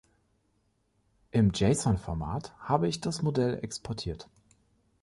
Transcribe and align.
Im 1.29 1.51
JSON-Format 1.53 2.55
habe 2.57 2.87
ich 2.87 3.01
das 3.01 3.21
Modell 3.21 3.59
exportiert. 3.61 4.27